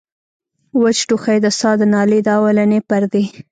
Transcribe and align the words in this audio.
وچ 0.81 0.97
ټوخی 1.07 1.37
د 1.41 1.47
ساه 1.59 1.75
د 1.79 1.81
نالۍ 1.93 2.19
د 2.23 2.27
اولنۍ 2.37 2.79
پردې 2.89 3.23